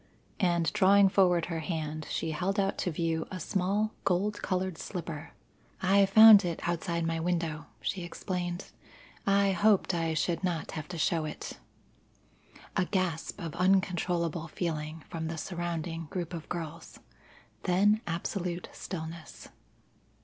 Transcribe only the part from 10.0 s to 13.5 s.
should not have to show it." A gasp